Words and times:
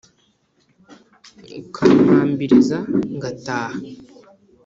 ukampambiriza 1.61 2.77
ngataha 3.17 3.77